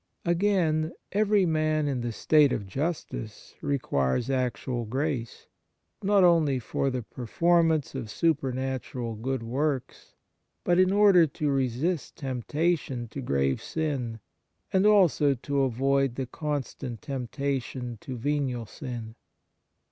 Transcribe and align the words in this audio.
Again, 0.25 0.93
every 1.11 1.45
man 1.45 1.87
in 1.87 2.01
the 2.01 2.11
state 2.11 2.51
of 2.51 2.65
justice 2.65 3.53
requires 3.61 4.31
actual 4.31 4.85
grace, 4.85 5.45
not 6.01 6.23
only 6.23 6.57
for 6.57 6.89
the 6.89 7.03
performance 7.03 7.93
of 7.93 8.09
supernatural 8.09 9.13
good 9.13 9.43
works, 9.43 10.15
but 10.63 10.79
in 10.79 10.91
order 10.91 11.27
to 11.27 11.51
resist 11.51 12.15
temptation 12.15 13.09
to 13.09 13.21
grave 13.21 13.61
sin, 13.61 14.19
and 14.73 14.87
also 14.87 15.35
to 15.35 15.61
avoid 15.61 16.15
the 16.15 16.25
constant 16.25 17.03
temptation 17.03 17.99
to 18.01 18.17
venial 18.17 18.65
sin. 18.65 19.13